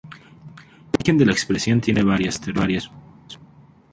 [0.03, 2.89] El origen de la expresión tiene varias teorías.